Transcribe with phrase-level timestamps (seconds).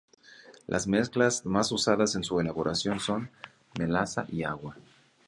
[0.65, 3.29] Las mezclas más usadas en su elaboración son;
[3.77, 4.75] melaza y agua.